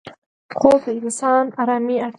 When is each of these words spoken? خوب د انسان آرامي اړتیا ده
خوب 0.57 0.79
د 0.85 0.87
انسان 0.99 1.43
آرامي 1.61 1.95
اړتیا 2.05 2.07
ده 2.07 2.09